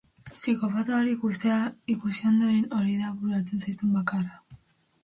Psikopata 0.35 0.95
hori 0.99 1.13
ikusi 1.95 2.27
ondoren 2.33 2.65
hori 2.81 2.97
da 3.05 3.13
bururatzen 3.21 3.65
zaizun 3.69 3.97
bakarra? 4.01 4.61